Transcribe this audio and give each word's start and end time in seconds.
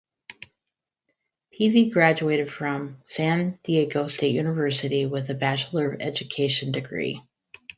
Peevey 1.51 1.91
graduated 1.91 2.51
from 2.51 2.97
San 3.05 3.59
Diego 3.61 4.07
State 4.07 4.33
University 4.33 5.05
with 5.05 5.29
a 5.29 5.35
Bachelor 5.35 5.91
of 5.91 6.01
Education 6.01 6.71
degree. 6.71 7.21